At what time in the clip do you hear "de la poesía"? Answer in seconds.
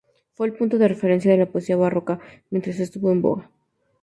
1.31-1.77